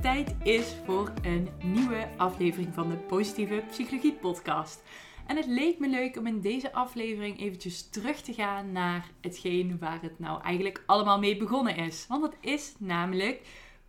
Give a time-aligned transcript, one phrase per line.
[0.00, 4.82] tijd is voor een nieuwe aflevering van de Positieve Psychologie Podcast.
[5.26, 9.78] En het leek me leuk om in deze aflevering eventjes terug te gaan naar hetgeen
[9.78, 12.06] waar het nou eigenlijk allemaal mee begonnen is.
[12.08, 13.40] Want het is namelijk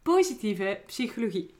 [0.03, 1.53] positieve psychologie.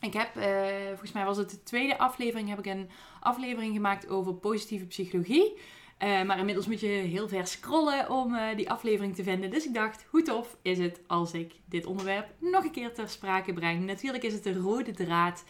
[0.00, 0.44] Ik heb, uh,
[0.88, 2.90] volgens mij was het de tweede aflevering, heb ik een
[3.20, 5.58] aflevering gemaakt over positieve psychologie.
[6.02, 9.50] Uh, maar inmiddels moet je heel ver scrollen om uh, die aflevering te vinden.
[9.50, 13.08] Dus ik dacht, hoe tof is het als ik dit onderwerp nog een keer ter
[13.08, 13.84] sprake breng.
[13.86, 15.44] Natuurlijk is het de rode draad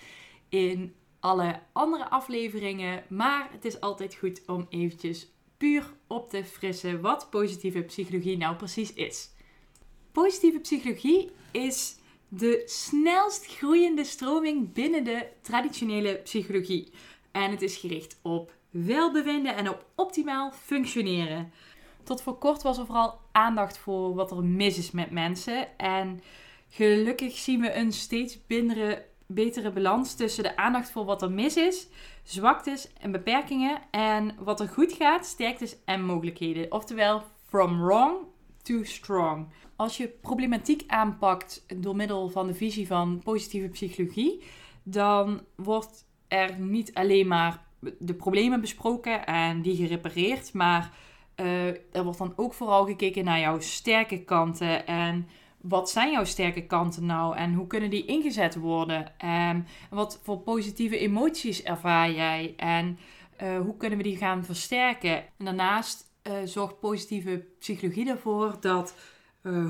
[0.49, 3.05] in alle andere afleveringen.
[3.09, 8.57] Maar het is altijd goed om eventjes puur op te frissen wat positieve psychologie nou
[8.57, 9.31] precies is.
[10.13, 11.97] Positieve psychologie is
[12.29, 16.89] de snelst groeiende stroming binnen de traditionele psychologie.
[17.33, 21.53] En het is gericht op welbevinden en op optimaal functioneren.
[22.03, 25.79] Tot voor kort was er vooral aandacht voor wat er mis is met mensen.
[25.79, 26.21] En
[26.69, 31.57] gelukkig zien we een steeds bindere, betere balans tussen de aandacht voor wat er mis
[31.57, 31.89] is,
[32.23, 33.81] zwaktes en beperkingen.
[33.91, 36.73] En wat er goed gaat, sterktes en mogelijkheden.
[36.73, 38.17] Oftewel, from wrong
[38.63, 39.49] to strong.
[39.77, 44.43] Als je problematiek aanpakt door middel van de visie van positieve psychologie,
[44.83, 47.67] dan wordt er niet alleen maar
[47.99, 50.53] de problemen besproken en die gerepareerd.
[50.53, 50.93] Maar
[51.37, 54.87] uh, er wordt dan ook vooral gekeken naar jouw sterke kanten.
[54.87, 55.29] En
[55.61, 57.37] wat zijn jouw sterke kanten nou?
[57.37, 59.19] En hoe kunnen die ingezet worden?
[59.19, 62.55] En wat voor positieve emoties ervaar jij?
[62.57, 62.99] En
[63.43, 65.17] uh, hoe kunnen we die gaan versterken?
[65.17, 68.95] En daarnaast uh, zorgt positieve psychologie ervoor dat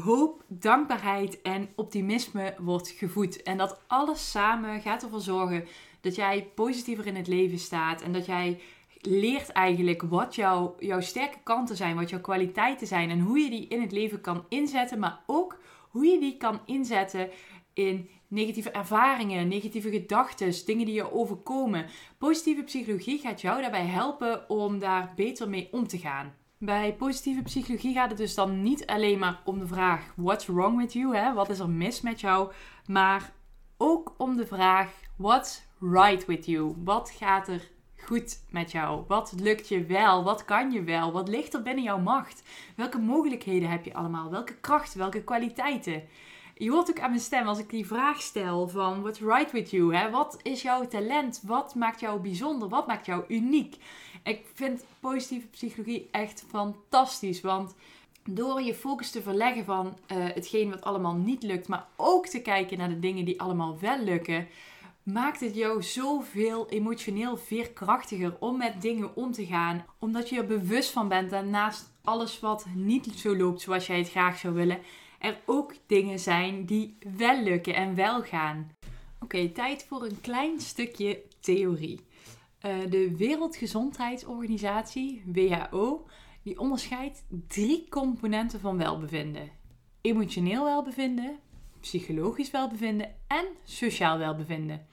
[0.05, 3.43] hoop, dankbaarheid en optimisme wordt gevoed.
[3.43, 5.67] En dat alles samen gaat ervoor zorgen
[6.01, 8.61] dat jij positiever in het leven staat en dat jij
[9.01, 13.51] leert eigenlijk wat jouw, jouw sterke kanten zijn, wat jouw kwaliteiten zijn en hoe je
[13.51, 15.59] die in het leven kan inzetten, maar ook
[15.91, 17.31] hoe je die kan inzetten
[17.73, 21.87] in negatieve ervaringen, negatieve gedachten, dingen die je overkomen.
[22.19, 26.35] Positieve psychologie gaat jou daarbij helpen om daar beter mee om te gaan.
[26.61, 30.79] Bij positieve psychologie gaat het dus dan niet alleen maar om de vraag: what's wrong
[30.79, 31.17] with you?
[31.17, 31.33] Hè?
[31.33, 32.53] Wat is er mis met jou?
[32.87, 33.33] Maar
[33.77, 36.75] ook om de vraag: what's right with you?
[36.85, 39.05] Wat gaat er goed met jou?
[39.09, 40.25] Wat lukt je wel?
[40.25, 41.13] Wat kan je wel?
[41.13, 42.43] Wat ligt er binnen jouw macht?
[42.77, 44.31] Welke mogelijkheden heb je allemaal?
[44.31, 44.99] Welke krachten?
[44.99, 46.03] Welke kwaliteiten?
[46.59, 49.71] Je hoort ook aan mijn stem als ik die vraag stel van what's right with
[49.71, 49.95] you?
[49.95, 50.11] Hè?
[50.11, 51.43] Wat is jouw talent?
[51.47, 52.69] Wat maakt jou bijzonder?
[52.69, 53.77] Wat maakt jou uniek?
[54.23, 57.75] Ik vind positieve psychologie echt fantastisch, want
[58.25, 62.43] door je focus te verleggen van uh, hetgeen wat allemaal niet lukt, maar ook te
[62.43, 64.47] kijken naar de dingen die allemaal wel lukken,
[65.03, 69.85] maakt het jou zoveel emotioneel veerkrachtiger om met dingen om te gaan.
[69.99, 73.99] Omdat je er bewust van bent dat naast alles wat niet zo loopt zoals jij
[73.99, 74.79] het graag zou willen,
[75.19, 78.71] er ook dingen zijn die wel lukken en wel gaan.
[79.21, 82.01] Oké, tijd voor een klein stukje theorie.
[82.67, 86.07] Uh, de Wereldgezondheidsorganisatie, WHO,
[86.43, 89.51] die onderscheidt drie componenten van welbevinden:
[90.01, 91.39] emotioneel welbevinden,
[91.81, 94.87] psychologisch welbevinden en sociaal welbevinden.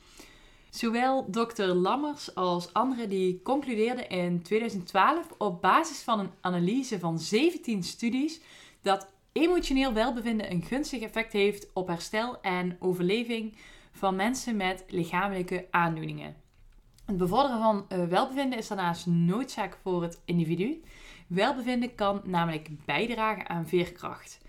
[0.69, 7.19] Zowel dokter Lammers als anderen die concludeerden in 2012 op basis van een analyse van
[7.19, 8.41] 17 studies
[8.81, 13.57] dat emotioneel welbevinden een gunstig effect heeft op herstel en overleving
[13.91, 16.35] van mensen met lichamelijke aandoeningen.
[17.05, 20.81] Het bevorderen van uh, welbevinden is daarnaast noodzaak voor het individu.
[21.27, 24.39] Welbevinden kan namelijk bijdragen aan veerkracht.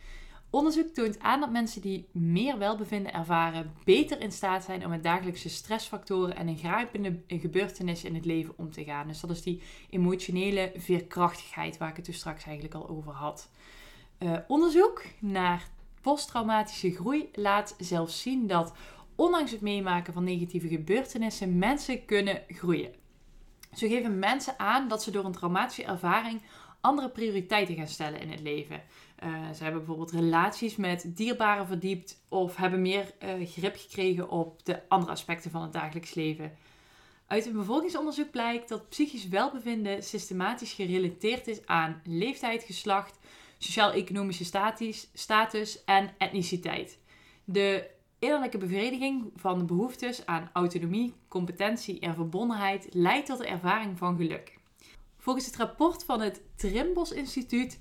[0.50, 5.03] Onderzoek toont aan dat mensen die meer welbevinden ervaren, beter in staat zijn om met
[5.03, 9.09] dagelijkse stressfactoren en ingrijpende gebeurtenissen in het leven om te gaan.
[9.09, 13.48] Dus dat is die emotionele veerkrachtigheid waar ik het dus straks eigenlijk al over had.
[14.18, 15.68] Uh, onderzoek naar
[16.01, 18.72] posttraumatische groei laat zelfs zien dat
[19.15, 22.95] ondanks het meemaken van negatieve gebeurtenissen mensen kunnen groeien.
[23.74, 26.41] Zo geven mensen aan dat ze door een traumatische ervaring
[26.80, 28.83] andere prioriteiten gaan stellen in het leven.
[29.24, 34.65] Uh, ze hebben bijvoorbeeld relaties met dierbaren verdiept of hebben meer uh, grip gekregen op
[34.65, 36.53] de andere aspecten van het dagelijks leven.
[37.27, 43.18] Uit een bevolkingsonderzoek blijkt dat psychisch welbevinden systematisch gerelateerd is aan leeftijd, geslacht,
[43.58, 44.44] sociaal-economische
[45.12, 46.98] status en etniciteit.
[47.44, 53.98] De Innerlijke bevrediging van de behoeftes aan autonomie, competentie en verbondenheid leidt tot de ervaring
[53.98, 54.58] van geluk.
[55.18, 57.80] Volgens het rapport van het Trimbos Instituut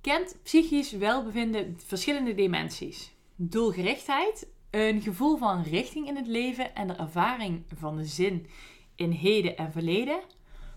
[0.00, 3.14] kent psychisch welbevinden verschillende dimensies.
[3.36, 8.46] Doelgerichtheid, een gevoel van richting in het leven en de ervaring van de zin
[8.94, 10.20] in heden en verleden.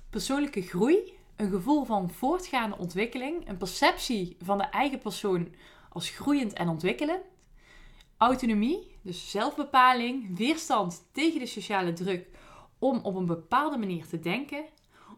[0.09, 5.47] Persoonlijke groei, een gevoel van voortgaande ontwikkeling, een perceptie van de eigen persoon
[5.89, 7.23] als groeiend en ontwikkelend.
[8.17, 12.27] Autonomie, dus zelfbepaling, weerstand tegen de sociale druk
[12.79, 14.65] om op een bepaalde manier te denken.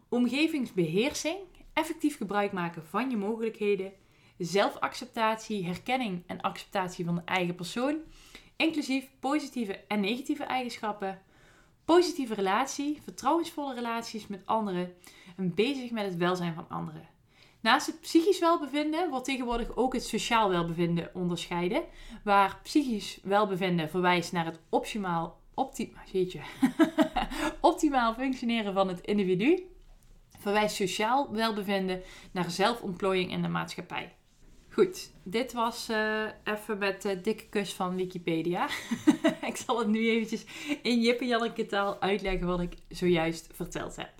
[0.08, 1.38] Omgevingsbeheersing,
[1.72, 3.92] effectief gebruik maken van je mogelijkheden.
[4.38, 7.96] Zelfacceptatie, herkenning en acceptatie van de eigen persoon,
[8.56, 11.22] inclusief positieve en negatieve eigenschappen.
[11.84, 14.94] Positieve relatie, vertrouwensvolle relaties met anderen
[15.48, 17.08] bezig met het welzijn van anderen.
[17.60, 21.82] Naast het psychisch welbevinden wordt tegenwoordig ook het sociaal welbevinden onderscheiden,
[22.24, 25.92] waar psychisch welbevinden verwijst naar het optimaal, opti
[27.60, 29.66] optimaal functioneren van het individu,
[30.38, 32.02] verwijst sociaal welbevinden
[32.32, 34.14] naar zelfontplooiing in de maatschappij.
[34.72, 38.68] Goed, dit was uh, even met de dikke kus van Wikipedia.
[39.50, 40.44] ik zal het nu eventjes
[40.82, 44.19] in Jip Janneke taal uitleggen wat ik zojuist verteld heb.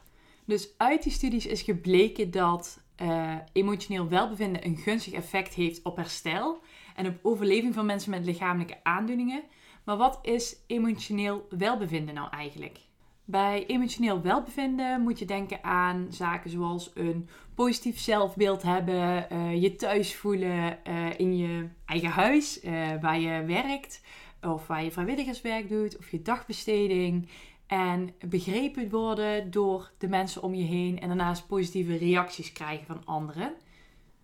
[0.51, 5.97] Dus uit die studies is gebleken dat uh, emotioneel welbevinden een gunstig effect heeft op
[5.97, 6.61] herstel
[6.97, 9.43] en op overleving van mensen met lichamelijke aandoeningen.
[9.85, 12.79] Maar wat is emotioneel welbevinden nou eigenlijk?
[13.25, 19.77] Bij emotioneel welbevinden moet je denken aan zaken zoals een positief zelfbeeld hebben, uh, je
[19.77, 22.61] thuis voelen uh, in je eigen huis,
[23.01, 24.03] waar je werkt,
[24.43, 27.29] of waar je vrijwilligerswerk doet, of je dagbesteding,
[27.71, 33.05] en begrepen worden door de mensen om je heen en daarnaast positieve reacties krijgen van
[33.05, 33.55] anderen.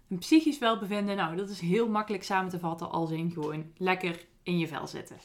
[0.09, 4.27] Een psychisch welbevinden, nou, dat is heel makkelijk samen te vatten als in gewoon lekker
[4.43, 5.17] in je vel zitten.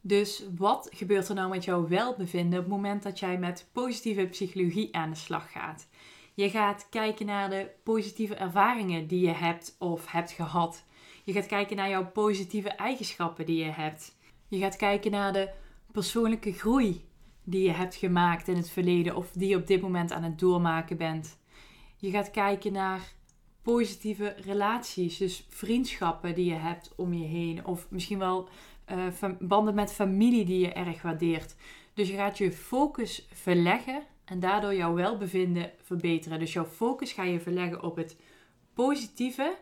[0.00, 4.26] Dus wat gebeurt er nou met jouw welbevinden op het moment dat jij met positieve
[4.26, 5.88] psychologie aan de slag gaat?
[6.34, 10.84] Je gaat kijken naar de positieve ervaringen die je hebt of hebt gehad.
[11.24, 14.16] Je gaat kijken naar jouw positieve eigenschappen die je hebt.
[14.48, 15.50] Je gaat kijken naar de
[15.92, 17.04] persoonlijke groei
[17.44, 20.38] die je hebt gemaakt in het verleden of die je op dit moment aan het
[20.38, 21.38] doormaken bent.
[21.96, 23.12] Je gaat kijken naar
[23.62, 28.48] positieve relaties, dus vriendschappen die je hebt om je heen, of misschien wel
[28.92, 31.56] uh, banden met familie die je erg waardeert.
[31.94, 36.38] Dus je gaat je focus verleggen en daardoor jouw welbevinden verbeteren.
[36.38, 38.16] Dus jouw focus ga je verleggen op het
[38.74, 39.56] positieve,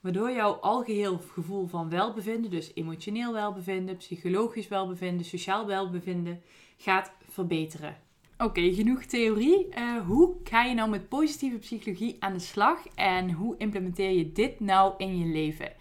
[0.00, 6.42] waardoor jouw algeheel gevoel van welbevinden, dus emotioneel welbevinden, psychologisch welbevinden, sociaal welbevinden,
[6.82, 7.96] gaat verbeteren.
[8.38, 9.68] Oké, genoeg theorie.
[9.78, 14.32] Uh, hoe ga je nou met positieve psychologie aan de slag en hoe implementeer je
[14.32, 15.72] dit nou in je leven?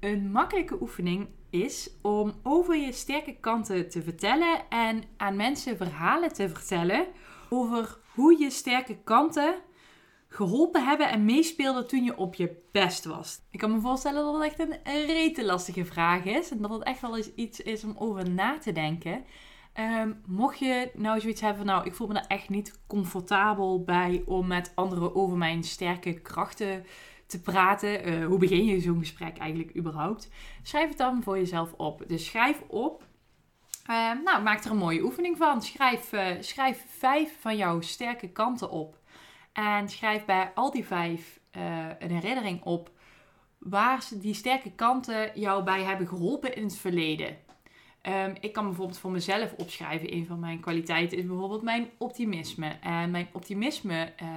[0.00, 6.32] Een makkelijke oefening is om over je sterke kanten te vertellen en aan mensen verhalen
[6.32, 7.06] te vertellen
[7.50, 9.54] over hoe je sterke kanten
[10.28, 13.40] geholpen hebben en meespeelden toen je op je best was.
[13.50, 16.82] Ik kan me voorstellen dat het echt een rete lastige vraag is en dat het
[16.82, 19.24] echt wel eens iets is om over na te denken.
[19.78, 23.84] Um, mocht je nou zoiets hebben van, nou, ik voel me er echt niet comfortabel
[23.84, 26.84] bij om met anderen over mijn sterke krachten
[27.26, 28.08] te praten.
[28.08, 30.30] Uh, hoe begin je zo'n gesprek eigenlijk überhaupt?
[30.62, 32.04] Schrijf het dan voor jezelf op.
[32.06, 33.06] Dus schrijf op.
[33.90, 35.62] Uh, nou, maak er een mooie oefening van.
[35.62, 39.00] Schrijf, uh, schrijf vijf van jouw sterke kanten op.
[39.52, 42.90] En schrijf bij al die vijf eh, een herinnering op
[43.58, 47.36] waar die sterke kanten jou bij hebben geholpen in het verleden.
[48.08, 50.12] Um, ik kan bijvoorbeeld voor mezelf opschrijven.
[50.12, 52.68] Een van mijn kwaliteiten is bijvoorbeeld mijn optimisme.
[52.68, 54.28] En mijn optimisme uh,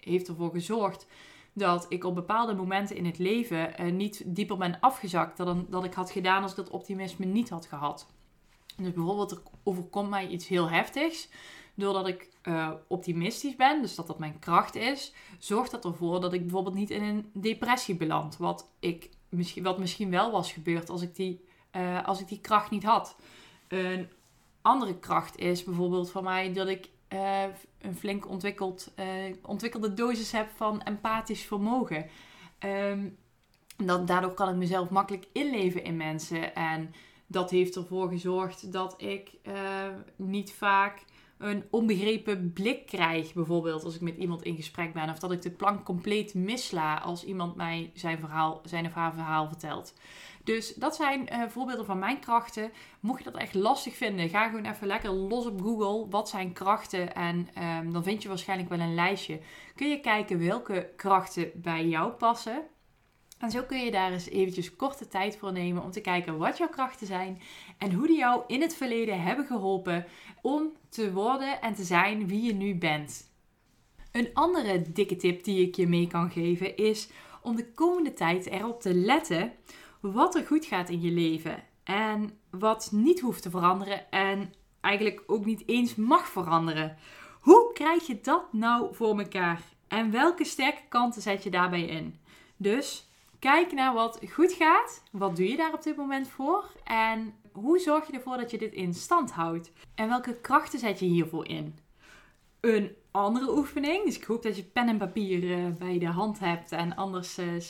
[0.00, 1.06] heeft ervoor gezorgd
[1.52, 5.84] dat ik op bepaalde momenten in het leven uh, niet dieper ben afgezakt dan dat
[5.84, 8.06] ik had gedaan als ik dat optimisme niet had gehad.
[8.76, 11.28] Dus bijvoorbeeld er overkomt mij iets heel heftigs.
[11.74, 16.32] Doordat ik uh, optimistisch ben, dus dat dat mijn kracht is, zorgt dat ervoor dat
[16.32, 18.36] ik bijvoorbeeld niet in een depressie beland.
[18.36, 21.46] Wat, ik, misschien, wat misschien wel was gebeurd als ik die
[21.76, 23.16] uh, als ik die kracht niet had.
[23.68, 24.08] Een
[24.62, 27.42] andere kracht is bijvoorbeeld van mij dat ik uh,
[27.80, 32.06] een flink ontwikkeld, uh, ontwikkelde dosis heb van empathisch vermogen.
[33.76, 36.54] Dat, daardoor kan ik mezelf makkelijk inleven in mensen.
[36.54, 36.94] En
[37.26, 39.30] dat heeft ervoor gezorgd dat ik
[40.16, 41.04] niet vaak
[41.38, 45.10] een onbegrepen blik krijg, bijvoorbeeld als ik met iemand in gesprek ben.
[45.10, 49.12] Of dat ik de plank compleet misla als iemand mij zijn, verhaal, zijn of haar
[49.12, 49.94] verhaal vertelt.
[50.44, 52.70] Dus dat zijn uh, voorbeelden van mijn krachten.
[53.00, 56.08] Mocht je dat echt lastig vinden, ga gewoon even lekker los op Google.
[56.10, 57.14] Wat zijn krachten?
[57.14, 59.40] En um, dan vind je waarschijnlijk wel een lijstje.
[59.74, 62.66] Kun je kijken welke krachten bij jou passen.
[63.38, 66.58] En zo kun je daar eens eventjes korte tijd voor nemen om te kijken wat
[66.58, 67.40] jouw krachten zijn
[67.78, 70.06] en hoe die jou in het verleden hebben geholpen
[70.42, 73.30] om te worden en te zijn wie je nu bent.
[74.12, 77.08] Een andere dikke tip die ik je mee kan geven is
[77.42, 79.52] om de komende tijd erop te letten
[80.00, 85.22] wat er goed gaat in je leven en wat niet hoeft te veranderen en eigenlijk
[85.26, 86.96] ook niet eens mag veranderen.
[87.40, 89.62] Hoe krijg je dat nou voor elkaar?
[89.88, 92.18] En welke sterke kanten zet je daarbij in?
[92.56, 95.02] Dus kijk naar wat goed gaat.
[95.12, 96.64] Wat doe je daar op dit moment voor?
[96.84, 99.72] En hoe zorg je ervoor dat je dit in stand houdt?
[99.94, 101.78] En welke krachten zet je hiervoor in?
[102.60, 104.04] Een andere oefening.
[104.04, 106.72] Dus ik hoop dat je pen en papier uh, bij de hand hebt.
[106.72, 107.60] En anders, uh, uh,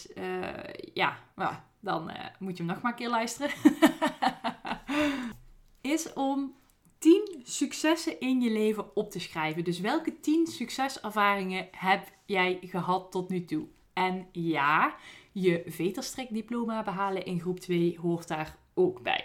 [0.94, 3.50] ja, nou, dan moet je hem nog maar een keer luisteren.
[5.80, 6.54] is om
[6.98, 9.64] 10 successen in je leven op te schrijven.
[9.64, 13.66] Dus welke 10 succeservaringen heb jij gehad tot nu toe?
[13.98, 14.94] En ja,
[15.32, 19.24] je veterstrikdiploma behalen in groep 2 hoort daar ook bij.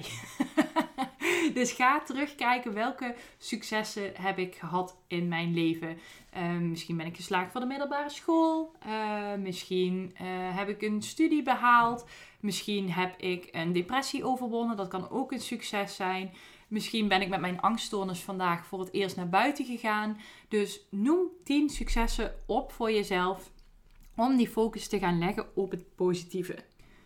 [1.54, 5.98] dus ga terugkijken welke successen heb ik gehad in mijn leven.
[6.38, 8.76] Uh, misschien ben ik geslaagd van de middelbare school.
[8.88, 10.28] Uh, misschien uh,
[10.58, 12.06] heb ik een studie behaald.
[12.40, 14.78] Misschien heb ik een depressie overwonnen.
[14.78, 16.32] Dat kan ook een succes zijn.
[16.68, 20.18] Misschien ben ik met mijn angststoornis vandaag voor het eerst naar buiten gegaan.
[20.48, 23.52] Dus noem 10 successen op voor jezelf
[24.16, 26.56] om die focus te gaan leggen op het positieve.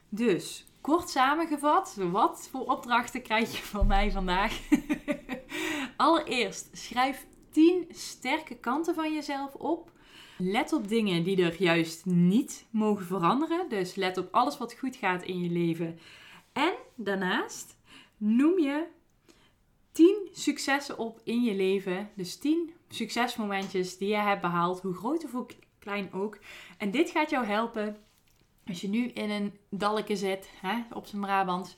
[0.09, 4.59] Dus kort samengevat, wat voor opdrachten krijg je van mij vandaag?
[5.97, 9.91] Allereerst, schrijf 10 sterke kanten van jezelf op.
[10.37, 13.69] Let op dingen die er juist niet mogen veranderen.
[13.69, 15.99] Dus let op alles wat goed gaat in je leven.
[16.53, 17.77] En daarnaast
[18.17, 18.85] noem je
[19.91, 22.09] 10 successen op in je leven.
[22.15, 25.45] Dus 10 succesmomentjes die je hebt behaald, hoe groot of hoe
[25.79, 26.37] klein ook.
[26.77, 27.97] En dit gaat jou helpen
[28.67, 31.77] als je nu in een dalke zit, hè, op zijn Brabants.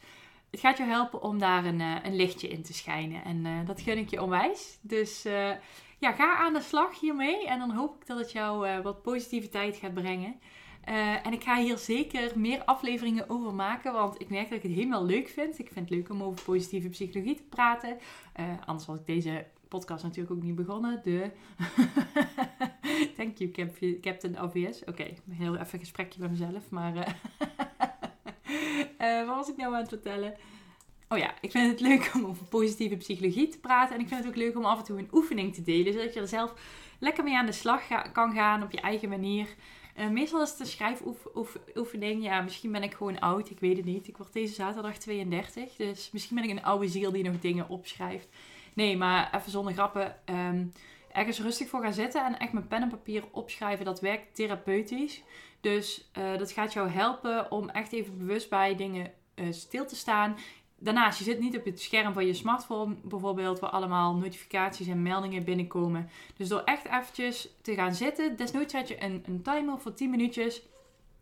[0.51, 3.23] Het gaat jou helpen om daar een, uh, een lichtje in te schijnen.
[3.23, 4.77] En uh, dat gun ik je onwijs.
[4.81, 5.51] Dus uh,
[5.99, 7.47] ja, ga aan de slag hiermee.
[7.47, 10.39] En dan hoop ik dat het jou wat positiviteit gaat brengen.
[10.89, 14.63] Uh, en ik ga hier zeker meer afleveringen over maken, want ik merk dat ik
[14.63, 15.59] het helemaal leuk vind.
[15.59, 17.97] Ik vind het leuk om over positieve psychologie te praten.
[18.39, 21.01] Uh, anders was ik deze podcast natuurlijk ook niet begonnen.
[21.03, 21.31] De...
[23.19, 23.71] Thank you,
[24.01, 24.83] Captain AVS.
[24.85, 26.95] Oké, heel even een gesprekje met mezelf, maar...
[29.01, 30.35] Uh, wat was ik nou aan het vertellen?
[31.09, 33.95] Oh ja, ik vind het leuk om over positieve psychologie te praten.
[33.95, 36.13] En ik vind het ook leuk om af en toe een oefening te delen, zodat
[36.13, 36.53] je er zelf
[36.99, 39.47] lekker mee aan de slag kan gaan op je eigen manier.
[39.97, 42.23] Uh, meestal is het een schrijfoefening.
[42.23, 43.49] Ja, misschien ben ik gewoon oud.
[43.49, 44.07] Ik weet het niet.
[44.07, 45.75] Ik word deze zaterdag 32.
[45.75, 48.27] Dus misschien ben ik een oude ziel die nog dingen opschrijft.
[48.73, 50.15] Nee, maar even zonder grappen.
[50.25, 50.71] Um,
[51.11, 53.85] ergens rustig voor gaan zitten en echt met pen en papier opschrijven.
[53.85, 55.23] Dat werkt therapeutisch.
[55.61, 59.95] Dus uh, dat gaat jou helpen om echt even bewust bij dingen uh, stil te
[59.95, 60.37] staan.
[60.79, 65.01] Daarnaast, je zit niet op het scherm van je smartphone bijvoorbeeld, waar allemaal notificaties en
[65.01, 66.09] meldingen binnenkomen.
[66.37, 70.09] Dus door echt eventjes te gaan zitten, desnoods zet je een, een timer voor 10
[70.09, 70.61] minuutjes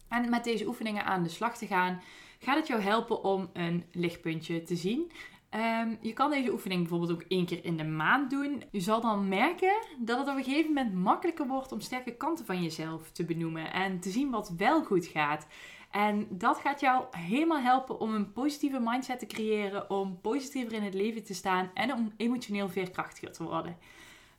[0.07, 2.01] en met deze oefeningen aan de slag te gaan,
[2.39, 5.11] gaat het jou helpen om een lichtpuntje te zien.
[5.55, 8.63] Um, je kan deze oefening bijvoorbeeld ook één keer in de maand doen.
[8.71, 12.45] Je zal dan merken dat het op een gegeven moment makkelijker wordt om sterke kanten
[12.45, 15.47] van jezelf te benoemen en te zien wat wel goed gaat.
[15.91, 20.83] En dat gaat jou helemaal helpen om een positieve mindset te creëren, om positiever in
[20.83, 23.77] het leven te staan en om emotioneel veerkrachtiger te worden.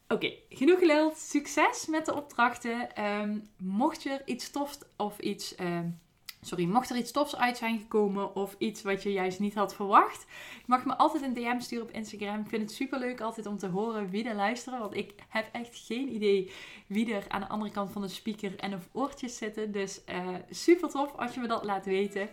[0.08, 1.16] Oké, genoeg geluld.
[1.16, 3.04] Succes met de opdrachten.
[3.04, 5.60] Um, mocht je er iets tofs of iets.
[5.60, 5.98] Um,
[6.40, 9.74] sorry, mocht er iets tofs uit zijn gekomen of iets wat je juist niet had
[9.74, 10.26] verwacht,
[10.56, 12.40] je mag me altijd een DM sturen op Instagram.
[12.40, 15.48] Ik vind het super leuk altijd om te horen wie er luisteren, want ik heb
[15.52, 16.52] echt geen idee
[16.86, 19.72] wie er aan de andere kant van de speaker en of oortjes zitten.
[19.72, 22.28] Dus uh, super tof als je me dat laat weten.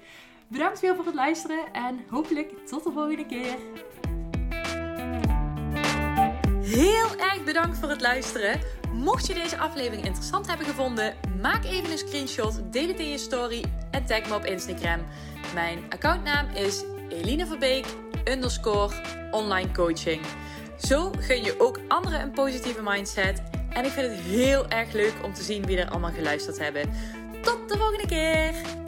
[0.47, 3.57] Bedankt weer voor het luisteren en hopelijk tot de volgende keer.
[6.61, 8.59] Heel erg bedankt voor het luisteren.
[8.93, 13.17] Mocht je deze aflevering interessant hebben gevonden, maak even een screenshot, deel het in je
[13.17, 13.63] story
[13.95, 14.99] en tag me op Instagram.
[15.53, 17.85] Mijn accountnaam is Eline Verbeek
[18.31, 18.93] underscore
[19.31, 20.21] online coaching.
[20.77, 23.41] Zo gun je ook anderen een positieve mindset.
[23.69, 26.89] En ik vind het heel erg leuk om te zien wie er allemaal geluisterd hebben.
[27.41, 28.84] Tot de volgende keer!